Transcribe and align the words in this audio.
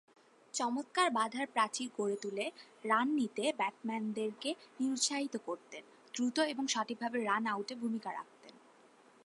চমৎকার 0.53 1.07
বাঁধার 1.11 1.47
প্রাচীর 1.47 1.87
গড়ে 1.97 2.17
তুলে 2.21 2.45
রান 2.83 3.07
নিতে 3.15 3.43
ব্যাটসম্যানদেরকে 3.57 4.49
নিরুৎসাহিত 4.79 5.35
করতেন, 5.45 5.83
দ্রুত 6.13 6.37
ও 6.53 6.63
সঠিকভাবে 6.67 7.17
রান 7.23 7.43
আউটে 7.47 7.73
ভূমিকা 7.75 8.09
রাখতেন। 8.13 8.53